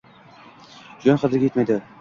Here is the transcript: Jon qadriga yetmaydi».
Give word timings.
Jon 1.05 1.23
qadriga 1.25 1.47
yetmaydi». 1.51 1.83